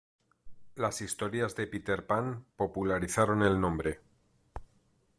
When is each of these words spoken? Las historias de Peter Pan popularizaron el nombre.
Las 0.73 0.99
historias 1.01 1.55
de 1.55 1.67
Peter 1.67 2.07
Pan 2.07 2.43
popularizaron 2.55 3.43
el 3.43 3.61
nombre. 3.61 3.99